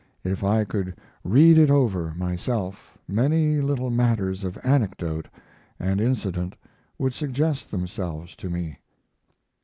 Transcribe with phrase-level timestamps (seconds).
[0.23, 5.27] If I could read it over myself many little matters of anecdote
[5.79, 6.55] and incident
[6.97, 8.79] would suggest themselves to me.